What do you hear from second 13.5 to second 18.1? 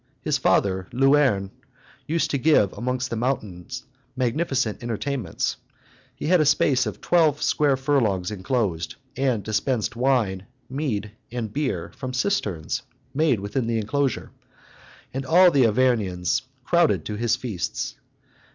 the enclosure; and all the Arvernians crowded to his feasts.